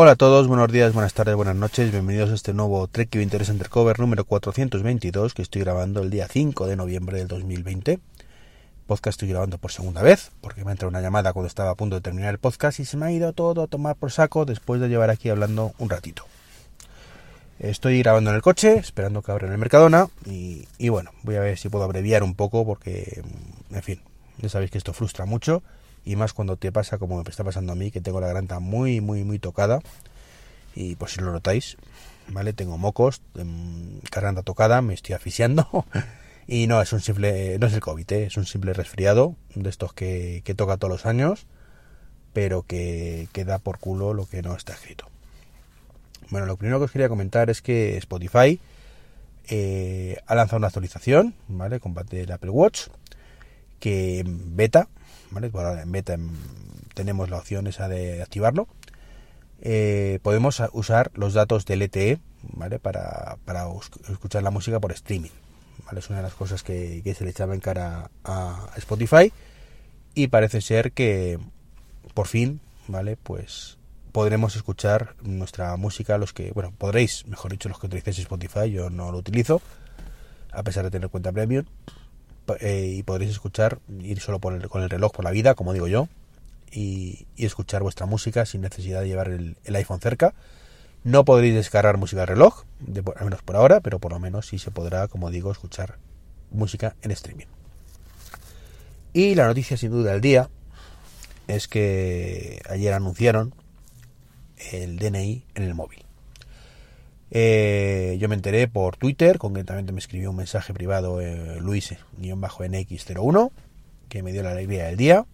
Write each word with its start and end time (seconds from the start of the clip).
Hola 0.00 0.12
a 0.12 0.14
todos, 0.14 0.46
buenos 0.46 0.70
días, 0.70 0.92
buenas 0.92 1.12
tardes, 1.12 1.34
buenas 1.34 1.56
noches, 1.56 1.90
bienvenidos 1.90 2.30
a 2.30 2.34
este 2.34 2.54
nuevo 2.54 2.86
Trek 2.86 3.12
Interest 3.16 3.50
Undercover 3.50 3.98
número 3.98 4.24
422 4.24 5.34
que 5.34 5.42
estoy 5.42 5.62
grabando 5.62 6.02
el 6.02 6.10
día 6.10 6.28
5 6.28 6.68
de 6.68 6.76
noviembre 6.76 7.18
del 7.18 7.26
2020. 7.26 7.98
Podcast 8.86 9.14
estoy 9.14 9.30
grabando 9.30 9.58
por 9.58 9.72
segunda 9.72 10.00
vez 10.00 10.30
porque 10.40 10.64
me 10.64 10.70
entró 10.70 10.86
una 10.86 11.00
llamada 11.00 11.32
cuando 11.32 11.48
estaba 11.48 11.70
a 11.70 11.74
punto 11.74 11.96
de 11.96 12.00
terminar 12.00 12.30
el 12.30 12.38
podcast 12.38 12.78
y 12.78 12.84
se 12.84 12.96
me 12.96 13.06
ha 13.06 13.10
ido 13.10 13.32
todo 13.32 13.64
a 13.64 13.66
tomar 13.66 13.96
por 13.96 14.12
saco 14.12 14.44
después 14.44 14.80
de 14.80 14.88
llevar 14.88 15.10
aquí 15.10 15.30
hablando 15.30 15.72
un 15.78 15.90
ratito. 15.90 16.24
Estoy 17.58 17.98
grabando 17.98 18.30
en 18.30 18.36
el 18.36 18.42
coche, 18.42 18.76
esperando 18.76 19.22
que 19.22 19.32
abran 19.32 19.50
el 19.50 19.58
Mercadona 19.58 20.06
y, 20.24 20.68
y 20.78 20.90
bueno, 20.90 21.10
voy 21.24 21.34
a 21.34 21.40
ver 21.40 21.58
si 21.58 21.70
puedo 21.70 21.82
abreviar 21.82 22.22
un 22.22 22.36
poco 22.36 22.64
porque, 22.64 23.24
en 23.72 23.82
fin, 23.82 24.00
ya 24.36 24.48
sabéis 24.48 24.70
que 24.70 24.78
esto 24.78 24.92
frustra 24.92 25.24
mucho 25.24 25.64
y 26.04 26.16
más 26.16 26.32
cuando 26.32 26.56
te 26.56 26.72
pasa 26.72 26.98
como 26.98 27.22
me 27.22 27.30
está 27.30 27.44
pasando 27.44 27.72
a 27.72 27.76
mí, 27.76 27.90
que 27.90 28.00
tengo 28.00 28.20
la 28.20 28.28
garganta 28.28 28.60
muy, 28.60 29.00
muy, 29.00 29.24
muy 29.24 29.38
tocada. 29.38 29.80
Y 30.74 30.96
por 30.96 31.10
si 31.10 31.20
lo 31.20 31.32
notáis, 31.32 31.76
¿vale? 32.28 32.52
Tengo 32.52 32.78
mocos, 32.78 33.22
em, 33.36 34.00
garganta 34.12 34.42
tocada, 34.42 34.80
me 34.82 34.94
estoy 34.94 35.14
asfixiando. 35.14 35.84
y 36.46 36.66
no, 36.66 36.80
es 36.80 36.92
un 36.92 37.00
simple, 37.00 37.58
no 37.58 37.66
es 37.66 37.74
el 37.74 37.80
COVID, 37.80 38.12
¿eh? 38.12 38.24
es 38.26 38.36
un 38.36 38.46
simple 38.46 38.72
resfriado 38.72 39.36
de 39.54 39.68
estos 39.68 39.92
que, 39.92 40.42
que 40.44 40.54
toca 40.54 40.76
todos 40.76 40.92
los 40.92 41.06
años, 41.06 41.46
pero 42.32 42.62
que, 42.62 43.28
que 43.32 43.44
da 43.44 43.58
por 43.58 43.78
culo 43.78 44.14
lo 44.14 44.26
que 44.26 44.42
no 44.42 44.54
está 44.54 44.72
escrito. 44.72 45.08
Bueno, 46.30 46.46
lo 46.46 46.56
primero 46.56 46.78
que 46.78 46.84
os 46.84 46.90
quería 46.90 47.08
comentar 47.08 47.48
es 47.48 47.62
que 47.62 47.96
Spotify 47.96 48.60
eh, 49.48 50.18
ha 50.26 50.34
lanzado 50.34 50.58
una 50.58 50.66
actualización, 50.66 51.34
¿vale? 51.48 51.80
Con 51.80 51.94
el 52.10 52.32
Apple 52.32 52.50
Watch, 52.50 52.88
que 53.78 54.20
en 54.20 54.56
beta 54.56 54.88
¿vale? 55.30 55.50
en 55.82 55.92
beta 55.92 56.16
tenemos 56.94 57.30
la 57.30 57.38
opción 57.38 57.66
esa 57.66 57.88
de 57.88 58.22
activarlo. 58.22 58.68
Eh, 59.60 60.20
podemos 60.22 60.62
usar 60.72 61.10
los 61.14 61.34
datos 61.34 61.64
del 61.64 61.82
LTE, 61.82 62.18
¿vale? 62.42 62.78
Para, 62.78 63.36
escuchar 64.08 64.42
la 64.42 64.50
música 64.50 64.80
por 64.80 64.92
streaming, 64.92 65.30
¿vale? 65.86 66.00
Es 66.00 66.08
una 66.10 66.18
de 66.18 66.24
las 66.24 66.34
cosas 66.34 66.62
que, 66.62 67.02
se 67.16 67.24
le 67.24 67.30
echaba 67.30 67.54
en 67.54 67.60
cara 67.60 68.10
a 68.24 68.68
Spotify 68.76 69.32
y 70.14 70.28
parece 70.28 70.60
ser 70.60 70.92
que 70.92 71.38
por 72.14 72.26
fin, 72.26 72.60
¿vale? 72.86 73.16
Pues 73.16 73.78
podremos 74.12 74.56
escuchar 74.56 75.14
nuestra 75.22 75.76
música, 75.76 76.18
los 76.18 76.32
que, 76.32 76.50
bueno, 76.52 76.72
podréis, 76.76 77.26
mejor 77.26 77.52
dicho, 77.52 77.68
los 77.68 77.78
que 77.78 77.86
utilicéis 77.86 78.18
Spotify, 78.20 78.70
yo 78.70 78.90
no 78.90 79.12
lo 79.12 79.18
utilizo, 79.18 79.60
a 80.52 80.62
pesar 80.62 80.84
de 80.84 80.90
tener 80.90 81.10
cuenta 81.10 81.32
premium, 81.32 81.64
eh, 82.60 82.94
y 82.96 83.02
podréis 83.02 83.30
escuchar, 83.32 83.78
ir 84.00 84.20
solo 84.20 84.40
con 84.40 84.82
el 84.82 84.90
reloj 84.90 85.12
por 85.12 85.24
la 85.24 85.30
vida, 85.30 85.54
como 85.54 85.72
digo 85.72 85.88
yo, 85.88 86.08
y, 86.72 87.26
escuchar 87.36 87.82
vuestra 87.82 88.06
música 88.06 88.46
sin 88.46 88.60
necesidad 88.60 89.00
de 89.00 89.08
llevar 89.08 89.28
el, 89.28 89.56
iPhone 89.74 90.00
cerca. 90.00 90.34
No 91.04 91.24
podréis 91.24 91.54
descargar 91.54 91.96
música 91.96 92.22
del 92.22 92.28
reloj, 92.28 92.64
al 93.16 93.24
menos 93.24 93.42
por 93.42 93.56
ahora, 93.56 93.80
pero 93.80 93.98
por 93.98 94.12
lo 94.12 94.18
menos 94.18 94.46
sí 94.46 94.58
se 94.58 94.70
podrá, 94.70 95.08
como 95.08 95.30
digo, 95.30 95.52
escuchar 95.52 95.98
música 96.50 96.96
en 97.02 97.12
streaming. 97.12 97.46
Y 99.12 99.34
la 99.34 99.46
noticia 99.46 99.76
sin 99.76 99.90
duda 99.90 100.12
del 100.12 100.20
día 100.20 100.50
es 101.46 101.68
que 101.68 102.60
ayer 102.68 102.92
anunciaron 102.92 103.54
el 104.72 104.98
DNI 104.98 105.44
en 105.54 105.62
el 105.62 105.74
móvil. 105.74 106.07
Eh, 107.30 108.16
yo 108.20 108.28
me 108.28 108.34
enteré 108.34 108.68
por 108.68 108.96
Twitter, 108.96 109.38
concretamente 109.38 109.92
me 109.92 109.98
escribió 109.98 110.30
un 110.30 110.36
mensaje 110.36 110.72
privado 110.72 111.20
eh, 111.20 111.58
Luis-NX01, 111.60 113.50
que 114.08 114.22
me 114.22 114.32
dio 114.32 114.42
la 114.42 114.52
alegría 114.52 114.86
del 114.86 114.96
día, 114.96 115.26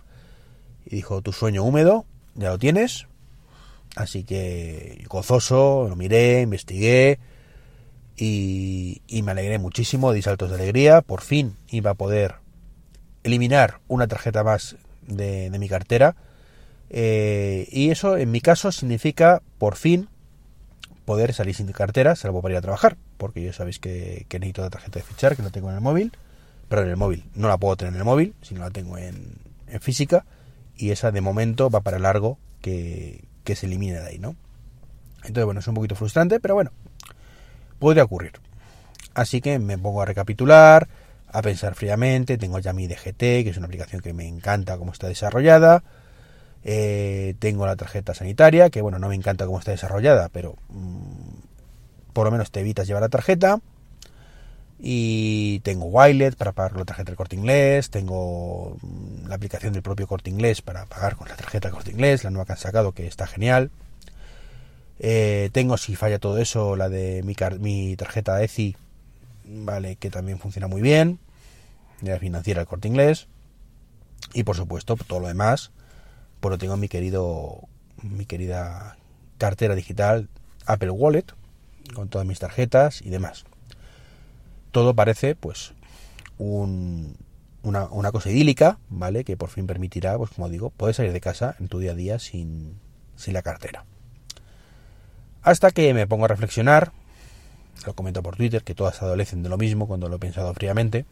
y 0.87 0.97
dijo, 0.97 1.23
tu 1.23 1.33
sueño 1.33 1.63
húmedo, 1.63 2.05
ya 2.35 2.51
lo 2.51 2.59
tienes, 2.59 3.07
así 3.95 4.25
que 4.25 5.05
gozoso, 5.09 5.87
lo 5.89 5.95
miré, 5.95 6.41
investigué, 6.41 7.21
y, 8.17 9.01
me 9.25 9.33
alegré 9.33 9.59
muchísimo, 9.59 10.13
di 10.13 10.23
saltos 10.23 10.51
de 10.51 10.57
alegría, 10.57 11.01
por 11.01 11.21
fin 11.21 11.57
iba 11.71 11.93
a 11.93 11.95
poder 11.95 12.37
eliminar 13.23 13.81
una 13.89 14.07
tarjeta 14.07 14.45
más 14.45 14.77
de, 15.07 15.51
mi 15.59 15.69
cartera, 15.69 16.17
eh, 16.91 17.69
y 17.71 17.91
eso 17.91 18.17
en 18.17 18.31
mi 18.31 18.41
caso 18.41 18.71
significa 18.71 19.43
por 19.59 19.77
fin 19.77 20.09
poder 21.05 21.35
salir 21.35 21.55
sin 21.55 21.71
cartera, 21.73 22.17
salvo 22.17 22.43
para 22.43 22.55
ir 22.55 22.59
a 22.59 22.63
trabajar, 22.63 22.97
porque 23.17 23.43
ya 23.43 23.53
sabéis 23.53 23.79
que, 23.79 24.27
necesito 24.31 24.63
la 24.63 24.71
tarjeta 24.71 24.99
de 24.99 25.05
fichar, 25.05 25.37
que 25.37 25.43
no 25.43 25.51
tengo 25.51 25.69
en 25.71 25.77
el 25.77 25.81
móvil, 25.81 26.13
pero 26.69 26.83
en 26.83 26.89
el 26.89 26.97
móvil 26.97 27.25
no 27.35 27.49
la 27.49 27.59
puedo 27.59 27.77
tener 27.77 27.95
en 27.95 27.99
el 27.99 28.05
móvil, 28.05 28.35
sino 28.43 28.61
la 28.61 28.71
tengo 28.71 28.99
en, 28.99 29.39
física, 29.81 30.25
y 30.77 30.91
esa 30.91 31.11
de 31.11 31.21
momento 31.21 31.69
va 31.69 31.81
para 31.81 31.99
largo 31.99 32.39
que, 32.61 33.25
que 33.43 33.57
se 33.57 33.67
elimine 33.67 34.01
de 34.01 34.07
ahí, 34.07 34.19
¿no? 34.19 34.37
Entonces, 35.19 35.45
bueno, 35.45 35.61
es 35.61 35.69
un 35.69 35.75
poquito 35.75 35.97
frustrante, 35.97 36.39
pero 36.39 36.55
bueno, 36.55 36.71
puede 37.79 38.03
ocurrir. 38.03 38.33
Así 39.15 39.41
que 39.41 39.59
me 39.59 39.79
pongo 39.79 40.03
a 40.03 40.05
recapitular, 40.05 40.89
a 41.29 41.43
pensar 41.43 41.75
fríamente, 41.75 42.39
tengo 42.39 42.59
ya 42.61 42.73
mi 42.73 42.87
DGT, 42.87 43.19
que 43.19 43.49
es 43.51 43.57
una 43.57 43.67
aplicación 43.67 44.01
que 44.01 44.13
me 44.13 44.27
encanta 44.27 44.79
cómo 44.79 44.93
está 44.93 45.09
desarrollada, 45.09 45.83
eh, 46.65 47.35
tengo 47.39 47.67
la 47.67 47.77
tarjeta 47.77 48.15
sanitaria, 48.15 48.71
que 48.71 48.81
bueno, 48.81 48.99
no 48.99 49.09
me 49.09 49.15
encanta 49.15 49.45
cómo 49.45 49.59
está 49.59 49.71
desarrollada, 49.71 50.31
pero 50.31 50.57
mm, 50.71 52.13
por 52.15 52.25
lo 52.25 52.31
menos 52.31 52.51
te 52.51 52.61
evitas 52.61 52.87
llevar 52.87 53.03
la 53.03 53.11
tarjeta. 53.11 53.61
Y 54.87 55.61
tengo 55.61 55.87
Wilet 55.87 56.37
para 56.37 56.53
pagar 56.53 56.73
con 56.73 56.81
la 56.81 56.85
tarjeta 56.87 57.11
del 57.11 57.17
corte 57.17 57.37
inglés. 57.37 57.91
Tengo 57.91 58.77
mm, 58.81 59.29
la 59.29 59.35
aplicación 59.37 59.73
del 59.75 59.83
propio 59.83 60.07
corte 60.07 60.31
inglés 60.31 60.63
para 60.63 60.87
pagar 60.87 61.17
con 61.17 61.29
la 61.29 61.37
tarjeta 61.37 61.69
del 61.69 61.75
corte 61.75 61.91
inglés, 61.91 62.25
la 62.25 62.31
nueva 62.31 62.47
que 62.47 62.53
han 62.53 62.59
sacado, 62.59 62.93
que 62.93 63.07
está 63.07 63.27
genial. 63.27 63.71
Eh, 65.01 65.51
tengo, 65.53 65.77
si 65.77 65.97
falla 65.97 66.19
todo 66.19 66.39
eso, 66.39 66.77
la 66.77 66.89
de 66.89 67.23
mi, 67.23 67.97
tarjeta 67.97 68.43
ECI, 68.43 68.77
vale, 69.45 69.97
que 69.97 70.11
también 70.11 70.39
funciona 70.39 70.67
muy 70.67 70.81
bien. 70.81 71.19
La 72.01 72.19
financiera 72.19 72.61
del 72.61 72.69
corte 72.69 72.89
inglés. 72.89 73.27
Y 74.33 74.45
por 74.45 74.57
supuesto, 74.57 74.97
todo 74.97 75.21
lo 75.21 75.29
demás 75.29 75.71
pues 76.45 76.51
lo 76.51 76.59
tengo 76.59 76.75
en 76.75 76.81
mi 76.81 76.89
querido, 76.89 77.69
mi 78.03 78.27
querida 78.27 78.99
cartera 79.39 79.75
digital 79.75 80.29
Apple 80.67 80.91
Wallet, 80.91 81.25
con 81.95 82.11
todas 82.11 82.27
mis 82.27 82.39
tarjetas 82.39 83.01
y 83.01 83.09
demás. 83.09 83.47
Todo 84.71 84.93
parece, 84.93 85.37
pues, 85.37 85.73
un, 86.37 87.17
una, 87.63 87.87
una, 87.87 88.13
cosa 88.13 88.29
idílica, 88.29 88.77
¿vale? 88.91 89.25
Que 89.25 89.39
por 89.39 89.49
fin 89.49 89.67
permitirá, 89.67 90.19
pues 90.19 90.33
como 90.33 90.51
digo, 90.51 90.69
poder 90.69 90.95
salir 90.95 91.15
de 91.15 91.21
casa 91.23 91.57
en 91.61 91.69
tu 91.69 91.79
día 91.79 91.93
a 91.93 91.95
día 91.95 92.19
sin, 92.19 92.79
sin 93.17 93.33
la 93.33 93.41
cartera. 93.41 93.87
Hasta 95.41 95.71
que 95.71 95.95
me 95.95 96.07
pongo 96.07 96.27
a 96.27 96.29
reflexionar, 96.29 96.93
lo 97.87 97.95
comento 97.95 98.23
por 98.23 98.37
Twitter, 98.37 98.63
que 98.63 98.75
todas 98.75 99.01
adolecen 99.01 99.43
de 99.43 99.49
lo 99.49 99.57
mismo 99.57 99.89
cuando 99.89 100.11
lo 100.11 100.17
he 100.17 100.19
pensado 100.19 100.53
fríamente, 100.53 101.07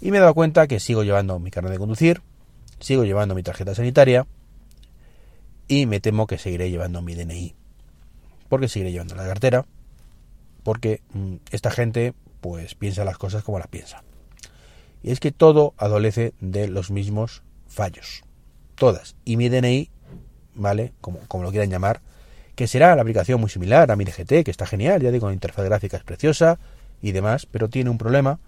y 0.00 0.12
me 0.12 0.18
he 0.18 0.20
dado 0.20 0.34
cuenta 0.34 0.68
que 0.68 0.78
sigo 0.78 1.02
llevando 1.02 1.40
mi 1.40 1.50
carnet 1.50 1.72
de 1.72 1.78
conducir, 1.78 2.22
sigo 2.80 3.04
llevando 3.04 3.34
mi 3.34 3.42
tarjeta 3.42 3.74
sanitaria 3.74 4.26
y 5.68 5.86
me 5.86 6.00
temo 6.00 6.26
que 6.26 6.38
seguiré 6.38 6.70
llevando 6.70 7.02
mi 7.02 7.14
DNI. 7.14 7.54
Porque 8.48 8.68
seguiré 8.68 8.92
llevando 8.92 9.14
la 9.14 9.26
cartera, 9.26 9.64
porque 10.62 11.00
mm, 11.12 11.36
esta 11.50 11.70
gente 11.70 12.14
pues 12.40 12.74
piensa 12.74 13.04
las 13.04 13.18
cosas 13.18 13.42
como 13.42 13.58
las 13.58 13.68
piensa. 13.68 14.02
Y 15.02 15.10
es 15.10 15.20
que 15.20 15.32
todo 15.32 15.74
adolece 15.76 16.34
de 16.40 16.68
los 16.68 16.90
mismos 16.90 17.42
fallos. 17.66 18.22
Todas. 18.74 19.16
Y 19.24 19.36
mi 19.36 19.48
DNI, 19.48 19.90
¿vale? 20.54 20.92
Como, 21.00 21.20
como 21.28 21.44
lo 21.44 21.50
quieran 21.50 21.70
llamar, 21.70 22.00
que 22.54 22.66
será 22.66 22.94
la 22.94 23.02
aplicación 23.02 23.40
muy 23.40 23.50
similar 23.50 23.90
a 23.90 23.96
mi 23.96 24.04
DGT, 24.04 24.44
que 24.44 24.50
está 24.50 24.66
genial, 24.66 25.02
ya 25.02 25.10
digo, 25.10 25.28
la 25.28 25.34
interfaz 25.34 25.64
gráfica 25.64 25.96
es 25.96 26.04
preciosa 26.04 26.58
y 27.02 27.12
demás, 27.12 27.46
pero 27.46 27.68
tiene 27.68 27.90
un 27.90 27.98
problema 27.98 28.38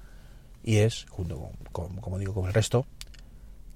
y 0.63 0.79
es, 0.79 1.07
junto 1.11 1.51
con, 1.73 1.97
como 1.97 2.19
digo, 2.19 2.35
con 2.35 2.47
el 2.47 2.55
resto, 2.55 2.87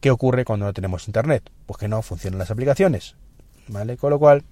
¿Qué 0.01 0.11
ocurre 0.11 0.45
cuando 0.45 0.67
no 0.67 0.73
tenemos 0.73 1.07
internet? 1.07 1.51
Pues 1.67 1.79
que 1.79 1.89
no 1.89 2.01
funcionan 2.03 2.39
las 2.39 2.51
aplicaciones, 2.51 3.17
¿vale? 3.69 3.97
Con 3.97 4.11
lo 4.11 4.19
cual 4.19 4.45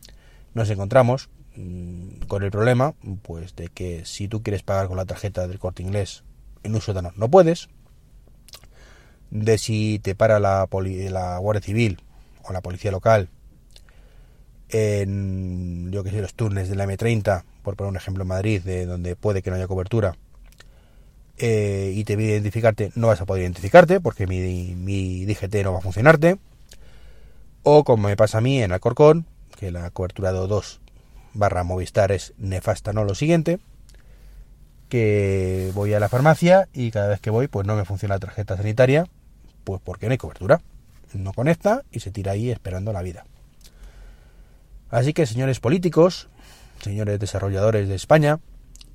nos 0.55 0.69
encontramos 0.71 1.31
mm, 1.57 2.21
con 2.29 2.43
el 2.43 2.51
problema, 2.51 2.95
pues 3.23 3.57
de 3.57 3.69
que 3.69 4.05
si 4.05 4.29
tú 4.29 4.43
quieres 4.43 4.63
pagar 4.63 4.89
con 4.89 4.97
la 4.97 5.07
tarjeta 5.07 5.47
del 5.47 5.59
corte 5.59 5.83
inglés 5.83 6.23
en 6.63 6.75
un 6.75 6.81
sótano 6.81 7.13
no 7.17 7.31
puedes, 7.31 7.69
de 9.31 9.59
si 9.59 9.99
te 9.99 10.15
para 10.15 10.39
la, 10.39 10.69
la 11.11 11.39
Guardia 11.39 11.63
Civil 11.63 12.03
o 12.43 12.53
la 12.53 12.61
policía 12.61 12.91
local 12.91 13.31
en, 14.69 15.91
yo 15.91 16.05
que 16.05 16.11
sé, 16.11 16.21
los 16.21 16.35
turnes 16.35 16.69
de 16.69 16.77
la 16.77 16.87
M30, 16.87 17.45
por 17.63 17.77
poner 17.77 17.91
un 17.91 17.97
ejemplo 17.97 18.23
en 18.23 18.29
Madrid, 18.29 18.63
de 18.63 18.87
donde 18.87 19.17
puede 19.17 19.43
que 19.43 19.51
no 19.51 19.57
haya 19.57 19.67
cobertura, 19.67 20.17
eh, 21.39 21.93
y 21.95 22.05
te 22.05 22.17
pide 22.17 22.31
identificarte, 22.31 22.93
no 22.95 23.09
vas 23.09 23.21
a 23.21 23.27
poder 23.27 23.43
identificarte 23.43 24.01
porque 24.01 24.27
mi, 24.27 24.75
mi 24.75 25.25
DGT 25.25 25.55
no 25.65 25.73
va 25.73 25.79
a 25.79 25.83
funcionarte. 25.83 26.39
O 27.63 27.85
como 27.85 28.09
me 28.09 28.17
pasa 28.17 28.39
a 28.39 28.41
mí 28.41 28.63
en 28.63 28.73
Alcorcón, 28.73 29.27
que 29.57 29.71
la 29.71 29.91
cobertura 29.91 30.33
de 30.33 30.39
O2 30.39 30.79
barra 31.35 31.65
Movistar 31.65 32.13
es 32.13 32.35
nefasta, 32.39 32.93
no 32.93 33.05
lo 33.05 33.15
siguiente, 33.15 33.59
que 34.89 35.71
voy 35.75 35.93
a 35.95 36.01
la 36.01 36.09
farmacia 36.09 36.69
y 36.73 36.91
cada 36.91 37.09
vez 37.09 37.21
que 37.21 37.31
voy 37.31 37.49
pues 37.49 37.67
no 37.67 37.77
me 37.77 37.85
funciona 37.85 38.15
la 38.15 38.21
tarjeta 38.21 38.57
sanitaria, 38.57 39.07
pues 39.65 39.81
porque 39.85 40.07
no 40.07 40.13
hay 40.13 40.19
cobertura. 40.19 40.61
No 41.15 41.33
conecta 41.33 41.85
y 41.91 42.01
se 42.01 42.11
tira 42.11 42.33
ahí 42.33 42.51
esperando 42.51 42.93
la 42.93 43.03
vida. 43.03 43.25
Así 44.91 45.13
que, 45.13 45.27
señores 45.27 45.61
políticos, 45.61 46.29
señores 46.81 47.19
desarrolladores 47.19 47.89
de 47.89 47.95
España, 47.95 48.41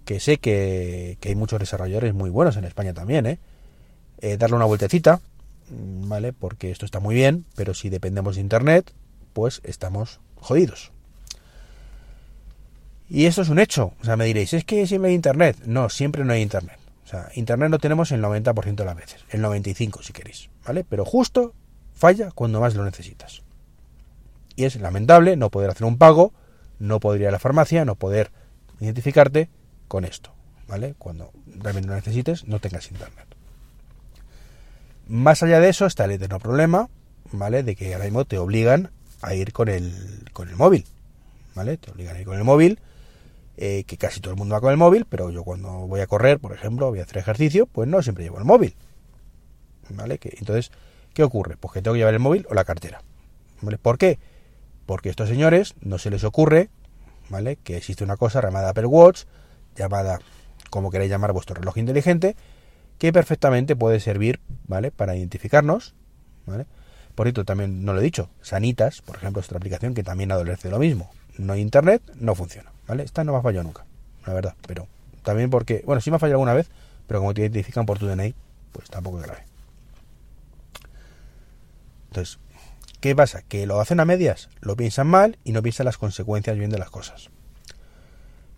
que 0.06 0.20
sé 0.20 0.38
que, 0.38 1.18
hay 1.24 1.36
muchos 1.36 1.60
desarrolladores 1.60 2.14
muy 2.14 2.30
buenos 2.30 2.58
en 2.58 2.66
España 2.66 2.94
también, 2.94 3.26
¿eh? 3.26 3.40
¿eh? 4.20 4.38
darle 4.38 4.56
una 4.56 4.66
vueltecita, 4.66 5.22
¿vale? 5.70 6.34
Porque 6.34 6.72
esto 6.72 6.86
está 6.86 7.00
muy 7.00 7.16
bien, 7.16 7.46
pero 7.56 7.74
si 7.74 7.90
dependemos 7.90 8.36
de 8.36 8.42
Internet, 8.42 8.92
pues 9.34 9.62
estamos 9.64 10.20
jodidos. 10.36 10.92
Y 13.10 13.26
esto 13.26 13.42
es 13.42 13.50
un 13.50 13.60
hecho. 13.60 13.94
O 14.02 14.06
sea, 14.06 14.18
me 14.18 14.26
diréis, 14.26 14.54
es 14.54 14.66
que 14.66 14.88
siempre 14.88 15.10
hay 15.10 15.16
Internet. 15.16 15.58
No, 15.66 15.90
siempre 15.90 16.24
no 16.26 16.34
hay 16.34 16.42
Internet. 16.42 16.78
O 17.06 17.08
sea, 17.08 17.30
Internet 17.36 17.70
no 17.70 17.80
tenemos 17.80 18.12
el 18.12 18.22
90% 18.22 18.76
de 18.76 18.86
las 18.86 18.96
veces, 18.96 19.24
el 19.30 19.44
95% 19.44 20.02
si 20.02 20.14
queréis, 20.14 20.50
¿vale? 20.66 20.84
Pero 20.84 21.06
justo 21.06 21.54
falla 21.94 22.32
cuando 22.32 22.60
más 22.60 22.76
lo 22.76 22.84
necesitas. 22.86 23.44
Y 24.56 24.66
es 24.66 24.76
lamentable 24.78 25.36
no 25.36 25.50
poder 25.50 25.70
hacer 25.70 25.86
un 25.86 25.98
pago, 25.98 26.34
no 26.80 27.00
poder 27.00 27.22
ir 27.22 27.28
a 27.28 27.32
la 27.32 27.40
farmacia, 27.40 27.86
no 27.86 27.96
poder 27.96 28.32
identificarte 28.80 29.50
con 29.88 30.06
esto, 30.06 30.33
¿vale? 30.68 30.95
Cuando 30.97 31.31
realmente 31.45 31.89
lo 31.89 31.95
necesites, 31.95 32.47
no 32.47 32.59
tengas 32.59 32.91
internet. 32.91 33.25
Más 35.07 35.44
allá 35.44 35.59
de 35.59 35.69
eso 35.69 35.85
está 35.85 36.06
el 36.06 36.12
eterno 36.12 36.39
problema, 36.39 36.89
¿vale? 37.31 37.63
De 37.63 37.75
que 37.75 37.94
ahora 37.94 38.06
mismo 38.06 38.25
te 38.25 38.38
obligan 38.38 38.91
a 39.21 39.35
ir 39.35 39.53
con 39.53 39.69
el, 39.69 40.30
con 40.33 40.50
el 40.50 40.56
móvil, 40.56 40.85
¿vale? 41.56 41.77
Te 41.77 41.91
obligan 41.91 42.15
a 42.15 42.19
ir 42.19 42.25
con 42.25 42.38
el 42.38 42.44
móvil, 42.44 42.80
eh, 43.57 43.83
que 43.85 43.97
casi 43.97 44.19
todo 44.19 44.33
el 44.33 44.38
mundo 44.38 44.53
va 44.53 44.62
con 44.62 44.71
el 44.71 44.77
móvil, 44.77 45.06
pero 45.06 45.30
yo 45.30 45.44
cuando 45.44 45.69
voy 45.88 46.01
a 46.01 46.07
correr, 46.07 46.39
por 46.39 46.53
ejemplo, 46.53 46.89
voy 46.89 47.00
a 47.00 47.03
hacer 47.03 47.18
ejercicio, 47.18 47.65
pues 47.65 47.88
no 47.88 48.01
siempre 48.01 48.24
llevo 48.24 48.39
el 48.39 48.45
móvil, 48.45 48.75
¿vale? 49.89 50.18
Que, 50.18 50.35
entonces, 50.39 50.71
¿qué 51.13 51.24
ocurre? 51.24 51.57
Pues 51.57 51.74
que 51.74 51.81
tengo 51.81 51.94
que 51.94 52.00
llevar 52.00 52.13
el 52.13 52.19
móvil 52.19 52.47
o 52.50 52.53
la 52.53 52.63
cartera, 52.63 53.03
¿vale? 53.62 53.77
¿Por 53.77 53.97
qué? 53.97 54.19
Porque 54.85 55.09
a 55.09 55.12
estos 55.12 55.30
señores 55.30 55.75
no 55.81 55.97
se 55.97 56.09
les 56.09 56.24
ocurre, 56.24 56.69
¿vale? 57.30 57.57
Que 57.57 57.77
existe 57.77 58.03
una 58.03 58.18
cosa 58.18 58.41
llamada 58.41 58.69
Apple 58.69 58.88
Watch, 58.88 59.24
llamada, 59.75 60.20
como 60.70 60.92
queréis 60.92 61.12
llamar, 61.12 61.31
vuestro 61.34 61.56
reloj 61.56 61.78
inteligente, 61.78 62.36
que 62.98 63.12
perfectamente 63.12 63.75
puede 63.75 64.00
servir, 64.00 64.40
¿vale? 64.68 64.92
Para 64.92 65.16
identificarnos, 65.16 65.96
¿vale? 66.46 66.66
Por 67.16 67.28
cierto, 67.28 67.46
también 67.46 67.86
no 67.86 67.94
lo 67.94 68.00
he 68.00 68.04
dicho, 68.04 68.30
Sanitas, 68.42 69.02
por 69.02 69.18
ejemplo, 69.18 69.40
es 69.40 69.48
otra 69.48 69.58
aplicación 69.58 69.94
que 69.94 70.04
también 70.04 70.31
adolece 70.31 70.68
de 70.68 70.72
lo 70.72 70.80
mismo. 70.80 71.12
No 71.38 71.54
hay 71.54 71.62
internet, 71.62 72.02
no 72.16 72.36
funciona, 72.36 72.72
¿vale? 72.88 73.04
Esta 73.04 73.24
no 73.24 73.34
me 73.34 73.40
ha 73.40 73.42
fallado 73.42 73.64
nunca, 73.64 73.86
la 74.25 74.34
verdad, 74.34 74.56
pero 74.68 74.88
también 75.24 75.50
porque, 75.50 75.84
bueno, 75.86 76.02
sí 76.02 76.10
me 76.10 76.18
ha 76.18 76.19
fallado 76.19 76.36
alguna 76.36 76.54
vez, 76.54 76.69
pero 77.08 77.19
como 77.19 77.34
te 77.34 77.42
identifican 77.42 77.86
por 77.86 78.00
tu 78.00 78.08
DNI, 78.08 78.34
pues 78.72 78.90
tampoco 78.90 79.19
es 79.19 79.26
grave. 79.26 79.44
Entonces, 82.10 82.40
¿Qué 83.04 83.18
pasa? 83.18 83.42
Que 83.42 83.66
lo 83.68 83.81
hacen 83.81 84.00
a 84.00 84.06
medias, 84.06 84.48
lo 84.62 84.78
piensan 84.78 85.08
mal 85.08 85.38
y 85.44 85.52
no 85.52 85.62
piensan 85.62 85.88
las 85.88 85.98
consecuencias 85.98 86.58
bien 86.58 86.69
de 86.69 86.78
las 86.78 86.90
cosas. 86.90 87.31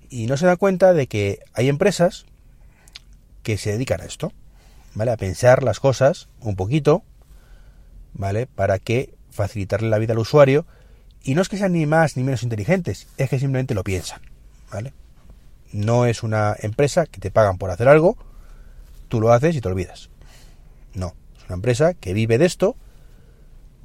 Y 0.10 0.28
no 0.28 0.38
se 0.38 0.46
da 0.46 0.56
cuenta 0.56 0.94
de 0.94 1.08
que 1.08 1.40
hay 1.54 1.70
empresas 1.70 2.26
que 3.44 3.58
se 3.58 3.72
dedican 3.72 4.02
a 4.02 4.06
esto, 4.06 4.32
¿vale? 4.94 5.12
A 5.12 5.18
pensar 5.18 5.64
las 5.64 5.80
cosas 5.80 6.30
un 6.42 6.56
poquito, 6.56 7.04
¿vale? 8.14 8.48
Para 8.48 8.80
que 8.80 9.14
facilitarle 9.30 9.90
la 9.90 10.00
vida 10.00 10.14
al 10.14 10.20
usuario. 10.20 10.66
Y 11.24 11.36
no 11.36 11.42
es 11.42 11.50
que 11.50 11.58
sean 11.58 11.74
ni 11.74 11.86
más 11.86 12.18
ni 12.18 12.24
menos 12.24 12.44
inteligentes, 12.44 13.08
es 13.18 13.30
que 13.30 13.40
simplemente 13.40 13.74
lo 13.74 13.84
piensan, 13.84 14.22
¿vale? 14.72 14.94
No 15.72 16.06
es 16.06 16.24
una 16.24 16.56
empresa 16.60 17.06
que 17.06 17.20
te 17.20 17.32
pagan 17.32 17.58
por 17.58 17.72
hacer 17.72 17.88
algo, 17.88 18.18
tú 19.08 19.20
lo 19.20 19.32
haces 19.32 19.56
y 19.56 19.62
te 19.62 19.68
olvidas. 19.68 20.10
No, 20.94 21.16
es 21.38 21.46
una 21.46 21.56
empresa 21.56 21.94
que 21.94 22.14
vive 22.14 22.38
de 22.38 22.46
esto 22.46 22.76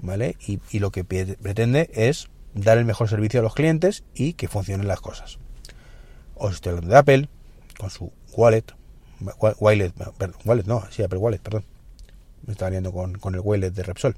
¿vale? 0.03 0.37
Y, 0.47 0.79
lo 0.79 0.91
que 0.91 1.05
pretende 1.05 1.91
es 1.95 2.29
dar 2.55 2.79
el 2.79 2.85
mejor 2.85 3.09
servicio 3.09 3.41
a 3.41 3.43
los 3.43 3.55
clientes 3.55 4.05
y 4.15 4.35
que 4.35 4.49
funcionen 4.49 4.89
las 4.89 5.01
cosas. 5.01 5.39
Estoy 6.49 6.71
hablando 6.71 6.93
de 6.93 6.99
Apple, 6.99 7.29
con 7.79 7.91
su 7.91 8.13
wallet, 8.33 8.65
wallet, 9.61 9.93
wallet 10.45 10.67
no, 10.67 10.85
sí, 10.91 11.03
Apple 11.03 11.19
Wallet, 11.19 11.41
perdón. 11.41 11.65
Me 12.47 12.53
estaba 12.53 12.71
liando 12.71 12.93
con, 12.93 13.35
el 13.35 13.41
wallet 13.41 13.71
de 13.71 13.83
Repsol. 13.83 14.17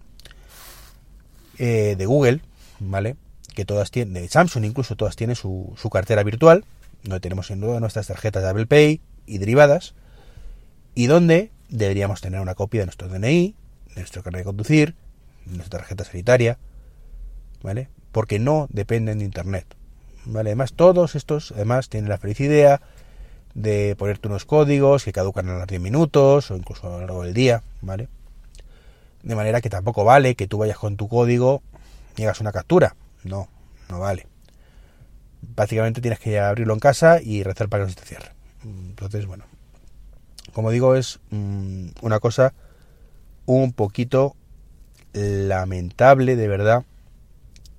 Eh, 1.58 1.96
de 1.98 2.06
Google, 2.06 2.40
¿vale? 2.78 3.16
Que 3.54 3.64
todas 3.64 3.90
tienen, 3.90 4.14
de 4.14 4.28
Samsung 4.28 4.64
incluso, 4.64 4.96
todas 4.96 5.16
tienen 5.16 5.36
su, 5.36 5.74
su 5.76 5.90
cartera 5.90 6.22
virtual, 6.22 6.64
donde 7.02 7.20
tenemos 7.20 7.50
en 7.50 7.60
duda 7.60 7.80
nuestras 7.80 8.06
tarjetas 8.06 8.42
de 8.42 8.48
Apple 8.48 8.66
Pay 8.66 9.00
y 9.26 9.38
derivadas, 9.38 9.94
y 10.94 11.06
donde 11.06 11.50
deberíamos 11.68 12.20
tener 12.20 12.40
una 12.40 12.54
copia 12.54 12.80
de 12.80 12.86
nuestro 12.86 13.08
DNI, 13.08 13.54
de 13.94 14.00
nuestro 14.00 14.22
carnet 14.22 14.40
de 14.40 14.44
conducir, 14.44 14.94
nuestra 15.46 15.80
tarjeta 15.80 16.04
sanitaria, 16.04 16.58
¿vale? 17.62 17.88
Porque 18.12 18.38
no 18.38 18.66
dependen 18.70 19.18
de 19.18 19.24
Internet, 19.24 19.66
¿vale? 20.24 20.50
Además, 20.50 20.72
todos 20.74 21.14
estos, 21.14 21.52
además, 21.52 21.88
tienen 21.88 22.08
la 22.08 22.18
feliz 22.18 22.40
idea 22.40 22.80
de 23.54 23.96
ponerte 23.96 24.28
unos 24.28 24.44
códigos 24.44 25.04
que 25.04 25.12
caducan 25.12 25.48
a 25.48 25.58
los 25.58 25.66
10 25.66 25.80
minutos 25.80 26.50
o 26.50 26.56
incluso 26.56 26.86
a 26.86 26.90
lo 26.90 27.00
largo 27.00 27.22
del 27.22 27.34
día, 27.34 27.62
¿vale? 27.80 28.08
De 29.22 29.34
manera 29.34 29.60
que 29.60 29.70
tampoco 29.70 30.04
vale 30.04 30.34
que 30.34 30.46
tú 30.46 30.58
vayas 30.58 30.78
con 30.78 30.96
tu 30.96 31.08
código 31.08 31.62
y 32.16 32.24
hagas 32.24 32.40
una 32.40 32.52
captura. 32.52 32.96
No, 33.24 33.48
no 33.88 34.00
vale. 34.00 34.26
Básicamente 35.42 36.00
tienes 36.00 36.18
que 36.18 36.40
abrirlo 36.40 36.74
en 36.74 36.80
casa 36.80 37.20
y 37.22 37.42
rezar 37.42 37.68
para 37.68 37.84
que 37.84 37.88
no 37.88 37.94
se 37.94 38.00
te 38.00 38.06
cierre. 38.06 38.32
Entonces, 38.64 39.26
bueno, 39.26 39.44
como 40.52 40.70
digo, 40.70 40.94
es 40.94 41.20
mm, 41.30 41.88
una 42.00 42.20
cosa 42.20 42.54
un 43.46 43.72
poquito 43.72 44.36
lamentable, 45.12 46.36
de 46.36 46.48
verdad, 46.48 46.84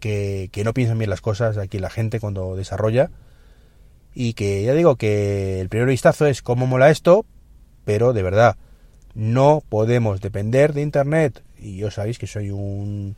que, 0.03 0.63
no 0.65 0.73
piensan 0.73 0.97
bien 0.97 1.09
las 1.09 1.21
cosas 1.21 1.57
aquí 1.57 1.79
la 1.79 1.89
gente 1.89 2.19
cuando 2.19 2.55
desarrolla. 2.55 3.09
Y 4.13 4.33
que 4.33 4.63
ya 4.63 4.73
digo 4.73 4.97
que 4.97 5.61
el 5.61 5.69
primer 5.69 5.87
vistazo 5.87 6.25
es 6.27 6.41
cómo 6.41 6.67
mola 6.67 6.89
esto, 6.89 7.25
pero 7.85 8.13
de 8.13 8.21
verdad, 8.21 8.57
no 9.15 9.63
podemos 9.67 10.19
depender 10.19 10.73
de 10.73 10.81
Internet. 10.81 11.41
Y 11.57 11.77
yo 11.77 11.89
sabéis 11.89 12.19
que 12.19 12.27
soy 12.27 12.51
un 12.51 13.15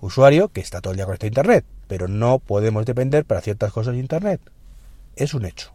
usuario 0.00 0.48
que 0.48 0.60
está 0.60 0.80
todo 0.80 0.92
el 0.92 0.96
día 0.96 1.06
con 1.06 1.16
a 1.20 1.26
Internet, 1.26 1.64
pero 1.86 2.08
no 2.08 2.40
podemos 2.40 2.84
depender 2.84 3.24
para 3.24 3.40
ciertas 3.40 3.72
cosas 3.72 3.94
de 3.94 4.00
Internet. 4.00 4.40
Es 5.16 5.34
un 5.34 5.44
hecho. 5.44 5.72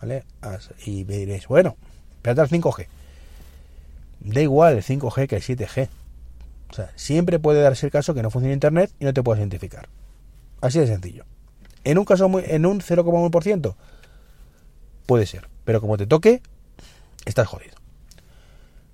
¿Vale? 0.00 0.24
Y 0.84 1.04
me 1.04 1.16
diréis, 1.16 1.46
bueno, 1.46 1.76
espérate 2.16 2.42
al 2.42 2.48
5G. 2.48 2.86
Da 4.20 4.40
igual 4.40 4.76
el 4.76 4.82
5G 4.82 5.28
que 5.28 5.36
el 5.36 5.42
7G. 5.42 5.88
O 6.72 6.74
sea, 6.74 6.90
siempre 6.96 7.38
puede 7.38 7.60
darse 7.60 7.84
el 7.86 7.92
caso 7.92 8.14
que 8.14 8.22
no 8.22 8.30
funcione 8.30 8.54
Internet 8.54 8.90
y 8.98 9.04
no 9.04 9.12
te 9.12 9.22
puedas 9.22 9.40
identificar. 9.40 9.88
Así 10.62 10.78
de 10.78 10.86
sencillo. 10.86 11.26
En 11.84 11.98
un 11.98 12.06
caso, 12.06 12.28
muy, 12.30 12.44
en 12.46 12.64
un 12.64 12.80
0,1%, 12.80 13.74
puede 15.04 15.26
ser. 15.26 15.48
Pero 15.64 15.82
como 15.82 15.98
te 15.98 16.06
toque, 16.06 16.40
estás 17.26 17.46
jodido. 17.46 17.74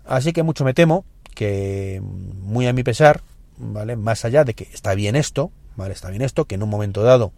Así 0.05 0.33
que 0.33 0.43
mucho 0.43 0.65
me 0.65 0.75
temo 0.75 1.05
que, 1.35 2.03
muy 2.03 2.67
a 2.67 2.73
mi 2.73 2.83
pesar, 2.83 3.21
¿vale? 3.59 3.95
Más 3.95 4.25
allá 4.25 4.43
de 4.43 4.55
que 4.55 4.65
está 4.73 4.95
bien 4.95 5.15
esto, 5.15 5.53
¿vale? 5.77 5.95
Está 5.95 6.11
bien 6.11 6.23
esto, 6.23 6.47
que 6.47 6.57
en 6.57 6.65
un 6.65 6.71
momento 6.71 7.05
dado 7.05 7.33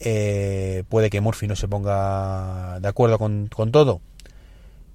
eh, 0.00 0.84
puede 0.90 1.08
que 1.08 1.22
Murphy 1.22 1.46
no 1.46 1.56
se 1.56 1.66
ponga 1.66 2.78
de 2.80 2.88
acuerdo 2.88 3.18
con, 3.18 3.48
con, 3.48 3.72
todo, 3.72 4.02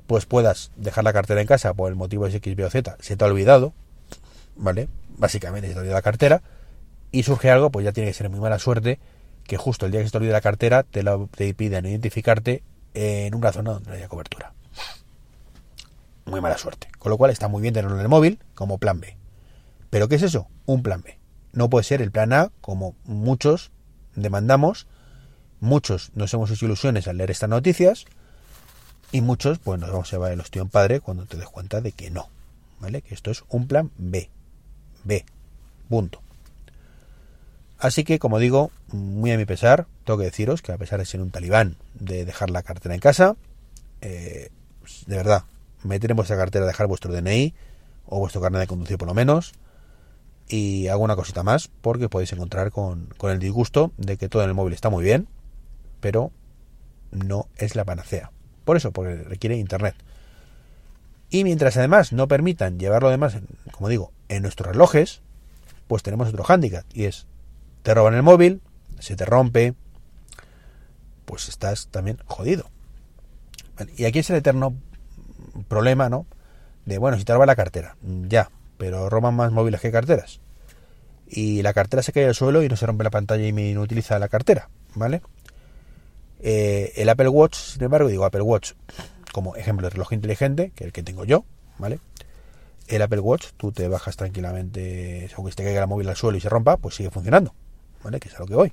pues 0.06 0.26
puedas 0.28 0.72
dejar 0.76 1.04
la 1.04 1.14
cartera 1.14 1.42
en 1.42 1.48
casa 1.48 1.74
por 1.74 1.90
el 1.90 1.96
motivo 1.96 2.28
de 2.28 2.38
X, 2.38 2.56
Y 2.56 2.62
o 2.62 2.70
Z, 2.70 2.98
se 3.00 3.18
te 3.18 3.24
ha 3.24 3.28
olvidado, 3.28 3.74
¿vale? 4.56 4.88
Básicamente 5.18 5.68
se 5.68 5.74
te 5.74 5.80
olvida 5.80 5.94
la 5.94 6.02
cartera 6.02 6.42
y 7.12 7.24
surge 7.24 7.50
algo, 7.50 7.72
pues 7.72 7.86
ya 7.86 7.92
tiene 7.92 8.10
que 8.10 8.14
ser 8.14 8.30
muy 8.30 8.40
mala 8.40 8.60
suerte 8.60 9.00
que 9.44 9.58
justo 9.58 9.86
el 9.86 9.92
día 9.92 10.02
que 10.02 10.08
se 10.08 10.12
te 10.12 10.18
olvide 10.18 10.32
la 10.32 10.42
cartera 10.42 10.84
te, 10.84 11.04
la, 11.04 11.18
te 11.36 11.54
piden 11.54 11.86
identificarte 11.86 12.64
en 12.94 13.36
una 13.36 13.52
zona 13.52 13.74
donde 13.74 13.90
no 13.90 13.96
haya 13.96 14.08
cobertura. 14.08 14.54
Muy 16.26 16.42
mala 16.42 16.58
suerte. 16.58 16.88
Con 16.98 17.12
lo 17.12 17.18
cual 17.18 17.32
está 17.32 17.48
muy 17.48 17.62
bien 17.62 17.74
tenerlo 17.74 17.96
en 17.96 18.02
el 18.02 18.10
móvil 18.10 18.40
como 18.56 18.80
plan 18.80 19.00
B. 19.00 19.16
¿Pero 19.90 20.08
qué 20.08 20.16
es 20.16 20.24
eso? 20.24 20.48
Un 20.66 20.82
plan 20.82 21.02
B. 21.04 21.20
No 21.54 21.70
puede 21.70 21.84
ser 21.84 22.02
el 22.02 22.12
plan 22.12 22.34
A 22.34 22.52
como 22.62 22.96
muchos 23.06 23.72
demandamos. 24.16 24.88
Muchos 25.60 26.12
nos 26.16 26.34
hemos 26.34 26.50
hecho 26.52 26.66
ilusiones 26.66 27.08
al 27.08 27.18
leer 27.18 27.32
estas 27.32 27.50
noticias 27.50 28.06
y 29.12 29.22
muchos 29.22 29.60
pues 29.60 29.80
nos 29.80 29.92
vamos 29.92 30.12
a 30.12 30.16
llevar 30.16 30.32
el 30.32 30.42
ostión 30.42 30.70
padre 30.70 31.00
cuando 31.00 31.26
te 31.26 31.38
des 31.38 31.48
cuenta 31.48 31.82
de 31.82 31.92
que 31.92 32.10
no. 32.10 32.30
¿Vale? 32.80 33.02
Que 33.02 33.14
esto 33.14 33.32
es 33.32 33.44
un 33.50 33.68
plan 33.68 33.92
B. 33.98 34.30
B. 35.06 35.26
Punto. 35.90 36.22
Así 37.78 38.04
que, 38.04 38.20
como 38.20 38.40
digo, 38.40 38.72
muy 38.92 39.32
a 39.32 39.38
mi 39.38 39.46
pesar, 39.46 39.88
tengo 40.04 40.20
que 40.20 40.26
deciros 40.26 40.62
que 40.62 40.72
a 40.72 40.78
pesar 40.78 41.00
de 41.00 41.06
ser 41.06 41.22
un 41.22 41.32
talibán 41.32 41.78
de 41.94 42.26
dejar 42.26 42.50
la 42.50 42.64
cartera 42.64 42.96
en 42.96 43.02
casa, 43.02 43.36
eh, 44.02 44.50
de 45.08 45.16
verdad, 45.16 45.44
meter 45.84 46.12
en 46.12 46.18
vuestra 46.18 46.38
cartera, 46.38 46.66
dejar 46.66 46.88
vuestro 46.88 47.14
DNI 47.14 47.54
o 48.08 48.20
vuestro 48.20 48.42
carnet 48.42 48.62
de 48.62 48.68
conducir 48.68 48.98
por 48.98 49.08
lo 49.08 49.14
menos, 49.14 49.54
y 50.48 50.88
alguna 50.88 51.16
cosita 51.16 51.44
más, 51.44 51.70
porque 51.82 52.10
podéis 52.10 52.32
encontrar 52.34 52.72
con, 52.72 53.08
con 53.18 53.32
el 53.32 53.40
disgusto 53.40 53.92
de 53.98 54.18
que 54.18 54.30
todo 54.30 54.44
en 54.44 54.50
el 54.50 54.56
móvil 54.56 54.74
está 54.74 54.90
muy 54.90 55.04
bien, 55.04 55.28
pero 56.00 56.32
no 57.12 57.48
es 57.58 57.76
la 57.76 57.84
panacea. 57.84 58.32
Por 58.64 58.78
eso, 58.78 58.92
porque 58.92 59.16
requiere 59.16 59.58
internet. 59.58 59.96
Y 61.30 61.44
mientras 61.44 61.78
además 61.78 62.14
no 62.14 62.28
permitan 62.28 62.80
llevarlo 62.80 63.10
además, 63.10 63.38
como 63.72 63.90
digo, 63.90 64.12
en 64.30 64.44
nuestros 64.44 64.70
relojes, 64.70 65.22
pues 65.88 66.04
tenemos 66.04 66.30
otro 66.30 66.44
hándicap 66.44 66.86
y 66.94 67.06
es 67.06 67.28
te 67.84 67.94
roban 67.94 68.16
el 68.16 68.24
móvil, 68.24 68.62
se 69.00 69.16
te 69.16 69.26
rompe, 69.26 69.76
pues 71.26 71.50
estás 71.50 71.88
también 71.90 72.18
jodido. 72.26 72.70
Y 73.98 74.06
aquí 74.06 74.20
es 74.20 74.30
el 74.30 74.38
eterno 74.38 74.74
problema, 75.68 76.10
¿no? 76.10 76.26
De, 76.86 76.98
bueno, 76.98 77.18
si 77.18 77.26
te 77.26 77.34
roba 77.34 77.46
la 77.46 77.56
cartera, 77.56 77.96
ya, 78.02 78.50
pero 78.78 79.10
roban 79.10 79.36
más 79.36 79.52
móviles 79.52 79.82
que 79.82 79.92
carteras. 79.92 80.40
Y 81.28 81.62
la 81.62 81.74
cartera 81.74 82.04
se 82.04 82.12
cae 82.12 82.26
al 82.26 82.36
suelo 82.36 82.64
y 82.64 82.70
no 82.70 82.76
se 82.76 82.86
rompe 82.86 83.04
la 83.04 83.10
pantalla 83.10 83.46
y 83.46 83.54
me 83.54 83.70
inutiliza 83.70 84.18
la 84.20 84.30
cartera, 84.30 84.70
¿vale? 84.94 85.22
Eh, 86.40 86.94
el 86.96 87.10
Apple 87.10 87.30
Watch, 87.30 87.56
sin 87.56 87.84
embargo, 87.84 88.08
digo 88.08 88.26
Apple 88.26 88.42
Watch 88.42 88.74
como 89.36 89.58
ejemplo 89.58 89.86
de 89.86 89.90
reloj 89.90 90.14
inteligente, 90.14 90.72
que 90.76 90.86
es 90.86 90.88
el 90.88 90.94
que 90.94 91.04
tengo 91.04 91.26
yo, 91.26 91.44
¿vale? 91.78 92.00
El 92.88 93.02
Apple 93.02 93.20
Watch, 93.20 93.48
tú 93.58 93.74
te 93.74 93.90
bajas 93.90 94.16
tranquilamente, 94.16 95.30
aunque 95.36 95.52
te 95.52 95.66
caiga 95.66 95.82
la 95.82 95.88
móvil 95.88 96.08
al 96.08 96.16
suelo 96.16 96.38
y 96.38 96.40
se 96.40 96.48
rompa, 96.48 96.78
pues 96.78 96.96
sigue 96.96 97.10
funcionando, 97.10 97.54
¿vale? 98.02 98.22
Que 98.22 98.30
es 98.30 98.36
a 98.36 98.40
lo 98.40 98.46
que 98.46 98.56
voy. 98.56 98.72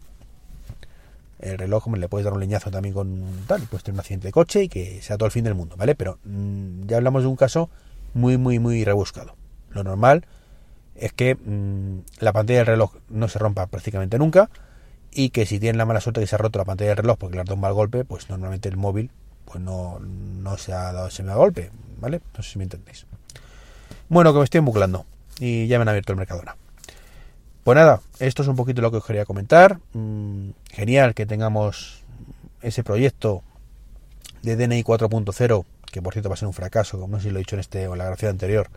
El 1.41 1.59
reloj 1.59 1.89
le 1.97 2.09
puedes 2.09 2.25
dar 2.25 2.33
un 2.33 2.39
leñazo 2.39 2.71
también 2.71 2.95
con 2.95 3.25
tal, 3.49 3.65
y 3.65 3.67
puedes 3.67 3.83
tener 3.83 3.97
un 3.97 4.01
accidente 4.03 4.29
de 4.29 4.33
coche 4.33 4.63
y 4.63 4.69
que 4.69 5.03
sea 5.03 5.17
todo 5.17 5.27
el 5.27 5.33
fin 5.33 5.43
del 5.43 5.57
mundo, 5.57 5.75
¿vale? 5.77 5.97
Pero 5.97 6.21
mmm, 6.23 6.87
ya 6.87 6.99
hablamos 6.99 7.23
de 7.23 7.29
un 7.29 7.35
caso 7.35 7.69
muy, 8.15 8.39
muy, 8.39 8.61
muy 8.61 8.85
rebuscado. 8.85 9.35
Lo 9.71 9.83
normal 9.83 10.27
es 10.95 11.13
que 11.13 11.35
mmm, 11.35 12.03
la 12.21 12.33
pantalla 12.33 12.61
del 12.61 12.67
reloj 12.67 12.95
no 13.09 13.27
se 13.27 13.41
rompa 13.41 13.67
prácticamente 13.67 14.17
nunca 14.17 14.49
y 15.11 15.31
que 15.31 15.45
si 15.45 15.59
tienen 15.59 15.79
la 15.79 15.87
mala 15.87 16.01
suerte 16.01 16.21
de 16.21 16.27
que 16.27 16.29
se 16.29 16.37
ha 16.37 16.39
roto 16.39 16.61
la 16.61 16.65
pantalla 16.65 16.91
del 16.91 16.99
reloj 16.99 17.19
porque 17.19 17.35
le 17.35 17.41
ha 17.41 17.45
dado 17.45 17.57
un 17.57 17.63
mal 17.63 17.75
golpe, 17.75 18.05
pues 18.05 18.31
normalmente 18.31 18.69
el 18.69 18.77
móvil 18.77 19.11
pues 19.45 19.61
no, 19.61 19.99
no 20.01 20.57
se 20.57 20.73
ha 20.73 20.93
dado 20.93 21.09
ese 21.09 21.23
golpe, 21.23 21.71
¿vale? 21.99 22.21
No 22.37 22.43
sé 22.43 22.53
si 22.53 22.59
me 22.59 22.65
entendéis. 22.65 23.07
Bueno, 24.09 24.33
que 24.33 24.39
me 24.39 24.45
estoy 24.45 24.59
embuclando 24.59 25.07
y 25.39 25.67
ya 25.67 25.79
me 25.79 25.83
han 25.83 25.89
abierto 25.89 26.13
el 26.13 26.19
Mercadona. 26.19 26.57
Pues 27.65 27.77
nada, 27.77 28.01
esto 28.19 28.43
es 28.43 28.49
un 28.49 28.57
poquito 28.57 28.83
lo 28.83 28.91
que 28.91 28.97
os 28.97 29.05
quería 29.05 29.25
comentar. 29.25 29.79
Mm, 29.93 30.51
genial 30.71 31.15
que 31.15 31.27
tengamos 31.27 32.03
ese 32.61 32.83
proyecto 32.83 33.43
de 34.43 34.57
DNI 34.57 34.83
4.0, 34.83 35.65
que 35.91 36.03
por 36.03 36.13
cierto 36.13 36.29
va 36.29 36.35
a 36.35 36.37
ser 36.37 36.49
un 36.49 36.55
fracaso, 36.55 36.99
como 36.99 37.17
no 37.17 37.19
sé 37.21 37.29
si 37.29 37.31
lo 37.31 37.39
he 37.39 37.43
dicho 37.43 37.57
en 37.57 37.61
este 37.61 37.87
o 37.87 37.95
la 37.95 38.07
gracia 38.07 38.31
anterior, 38.31 38.69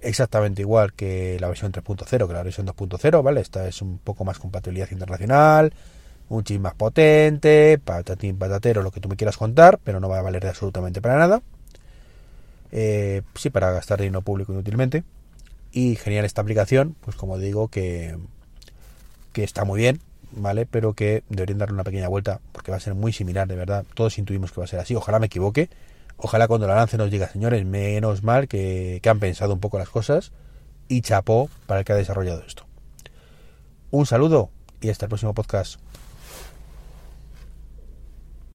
exactamente 0.00 0.62
igual 0.62 0.92
que 0.92 1.38
la 1.40 1.48
versión 1.48 1.72
3.0, 1.72 2.26
que 2.26 2.32
la 2.32 2.42
versión 2.42 2.66
2.0, 2.66 3.22
¿vale? 3.22 3.40
Esta 3.40 3.68
es 3.68 3.82
un 3.82 3.98
poco 3.98 4.24
más 4.24 4.38
compatibilidad 4.38 4.90
internacional, 4.90 5.72
un 6.28 6.44
chip 6.44 6.60
más 6.60 6.74
potente, 6.74 7.78
patatín, 7.82 8.36
patatero, 8.38 8.82
lo 8.82 8.90
que 8.90 9.00
tú 9.00 9.08
me 9.08 9.16
quieras 9.16 9.36
contar, 9.36 9.78
pero 9.82 10.00
no 10.00 10.08
va 10.08 10.18
a 10.18 10.22
valer 10.22 10.46
absolutamente 10.46 11.00
para 11.00 11.18
nada. 11.18 11.42
Eh, 12.70 13.22
sí, 13.34 13.50
para 13.50 13.70
gastar 13.72 14.00
dinero 14.00 14.20
público 14.22 14.52
inútilmente 14.52 15.04
y 15.72 15.96
genial 15.96 16.24
esta 16.24 16.42
aplicación, 16.42 16.96
pues 17.00 17.16
como 17.16 17.38
digo 17.38 17.68
que, 17.68 18.18
que 19.32 19.44
está 19.44 19.64
muy 19.64 19.80
bien, 19.80 20.00
¿vale? 20.32 20.66
Pero 20.66 20.94
que 20.94 21.22
deberían 21.28 21.58
darle 21.58 21.74
una 21.74 21.84
pequeña 21.84 22.08
vuelta 22.08 22.40
porque 22.52 22.70
va 22.70 22.76
a 22.76 22.80
ser 22.80 22.94
muy 22.94 23.12
similar, 23.12 23.48
de 23.48 23.56
verdad. 23.56 23.84
Todos 23.94 24.18
intuimos 24.18 24.52
que 24.52 24.60
va 24.60 24.64
a 24.64 24.68
ser 24.68 24.80
así, 24.80 24.94
ojalá 24.94 25.18
me 25.18 25.26
equivoque. 25.26 25.70
Ojalá 26.20 26.48
cuando 26.48 26.66
la 26.66 26.74
lance 26.74 26.98
nos 26.98 27.10
diga, 27.12 27.28
señores, 27.28 27.64
menos 27.64 28.24
mal 28.24 28.48
que, 28.48 28.98
que 29.02 29.08
han 29.08 29.20
pensado 29.20 29.54
un 29.54 29.60
poco 29.60 29.78
las 29.78 29.88
cosas 29.88 30.32
y 30.88 31.00
chapó 31.00 31.48
para 31.66 31.80
el 31.80 31.86
que 31.86 31.92
ha 31.92 31.96
desarrollado 31.96 32.42
esto. 32.44 32.66
Un 33.90 34.04
saludo 34.04 34.50
y 34.80 34.90
hasta 34.90 35.06
el 35.06 35.10
próximo 35.10 35.32
podcast. 35.32 35.78